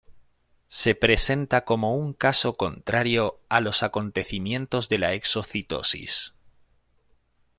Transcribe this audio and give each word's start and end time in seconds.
Se 0.65 0.95
presenta 0.95 1.63
como 1.63 1.95
un 1.95 2.13
caso 2.13 2.57
contrario 2.57 3.39
a 3.49 3.61
los 3.61 3.83
acontecimientos 3.83 4.89
de 4.89 4.97
la 4.97 5.13
exocitosis. 5.13 6.33